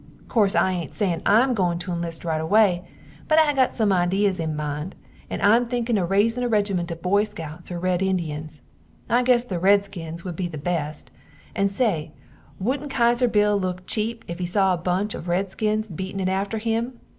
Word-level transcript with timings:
Corse 0.27 0.55
I 0.55 0.71
aint 0.71 0.95
sayin 0.95 1.21
Im 1.27 1.53
goin 1.53 1.77
to 1.77 1.91
inlist 1.91 2.25
rite 2.25 2.41
away 2.41 2.83
but 3.27 3.37
I 3.37 3.53
got 3.53 3.71
some 3.71 3.93
ideas 3.93 4.39
in 4.39 4.55
mind 4.55 4.95
and 5.29 5.43
Im 5.43 5.67
thinking 5.67 5.95
of 5.99 6.09
raisin 6.09 6.41
a 6.43 6.47
regiment 6.47 6.89
of 6.89 7.03
boy 7.03 7.23
scouts 7.23 7.71
or 7.71 7.77
Red 7.77 8.01
Indians, 8.01 8.63
I 9.11 9.21
guess 9.21 9.43
the 9.43 9.59
Red 9.59 9.83
skins 9.85 10.23
wood 10.23 10.35
be 10.35 10.47
the 10.47 10.57
best, 10.57 11.11
and 11.55 11.69
say 11.69 12.13
woodnt 12.59 12.89
Kaiser 12.89 13.27
Bill 13.27 13.55
look 13.59 13.85
chepe 13.85 14.23
if 14.27 14.39
he 14.39 14.47
saw 14.47 14.73
a 14.73 14.77
bunch 14.77 15.13
of 15.13 15.27
Red 15.27 15.51
Skins 15.51 15.87
beatin 15.87 16.19
it 16.19 16.29
after 16.29 16.57
him? 16.57 16.99